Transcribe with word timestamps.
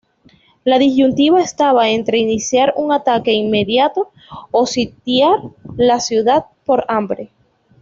La 0.63 0.79
disyuntiva 0.79 1.41
estaba 1.41 1.89
entre 1.89 2.17
iniciar 2.17 2.73
un 2.75 2.91
ataque 2.91 3.33
inmediato 3.33 4.09
o 4.49 4.65
sitiar 4.65 5.37
la 5.77 5.99
ciudad 5.99 6.45
por 6.65 6.85
hambre. 6.87 7.29